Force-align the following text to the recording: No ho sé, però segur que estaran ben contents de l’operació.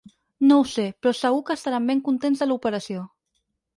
No 0.51 0.55
ho 0.61 0.63
sé, 0.71 0.85
però 1.03 1.13
segur 1.19 1.43
que 1.49 1.57
estaran 1.59 1.91
ben 1.91 2.03
contents 2.09 2.43
de 2.45 2.49
l’operació. 2.51 3.05